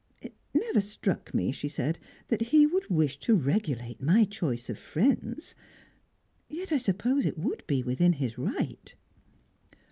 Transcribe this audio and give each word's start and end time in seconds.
"It 0.19 0.33
never 0.55 0.81
struck 0.81 1.31
me," 1.31 1.51
she 1.51 1.69
said, 1.69 1.99
"that 2.29 2.41
he 2.41 2.65
would 2.65 2.89
wish 2.89 3.19
to 3.19 3.35
regulate 3.35 4.01
my 4.01 4.25
choice 4.25 4.67
of 4.67 4.79
friends. 4.79 5.53
Yet 6.49 6.71
I 6.71 6.79
suppose 6.79 7.23
it 7.23 7.37
would 7.37 7.61
be 7.67 7.83
within 7.83 8.13
his 8.13 8.35
right?" 8.35 8.95